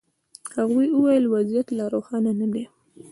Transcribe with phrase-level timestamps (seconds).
[0.55, 2.63] هغوی ویل وضعیت لا روښانه نه دی.